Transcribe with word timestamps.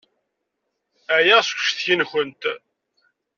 Ɛyiɣ 1.17 1.39
seg 1.43 1.57
ucetki-nkent. 1.59 2.43